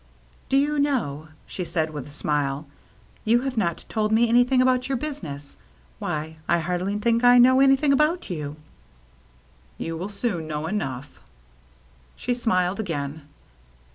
[0.49, 2.65] "Do you know," she said, with a smile,
[3.23, 5.57] "you have not told me anything about your business?
[5.99, 8.55] Why, I hardly think I know any thing about you.""
[9.77, 11.19] You will soon know enough."
[12.15, 13.27] She smiled again.